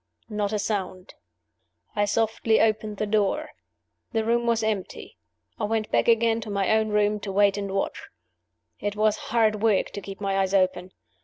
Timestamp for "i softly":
1.95-2.59